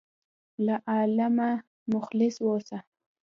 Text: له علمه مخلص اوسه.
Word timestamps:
له 0.65 0.75
علمه 0.93 1.49
مخلص 1.93 2.35
اوسه. 2.47 2.77